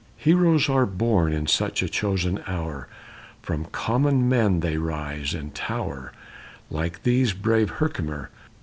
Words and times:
Heroes 0.17 0.67
are 0.67 0.87
born 0.87 1.31
in 1.31 1.45
such 1.45 1.83
a 1.83 1.87
chosen 1.87 2.41
hour; 2.47 2.87
From 3.43 3.65
common 3.65 4.27
men 4.27 4.61
they 4.61 4.77
rise, 4.77 5.35
and 5.35 5.53
tower, 5.53 6.11
Like 6.71 7.03
thee, 7.03 7.23
brave 7.39 7.69
Herkimer! 7.69 8.31